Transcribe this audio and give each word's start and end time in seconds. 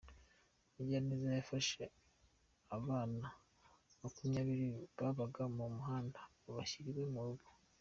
Umugiraneza 0.69 1.27
Yafashe 1.37 1.81
abana 2.77 3.27
makumyabiri 4.01 4.67
babaga 4.99 5.43
mu 5.55 5.65
muhanda 5.75 6.19
abashyira 6.49 6.87
iwe 6.91 7.05
mu 7.15 7.21
rugo 7.27 7.47